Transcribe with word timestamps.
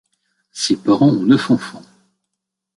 Ses 0.51 0.77
parents 0.77 1.09
ont 1.11 1.21
neuf 1.21 1.51
enfants. 1.51 1.83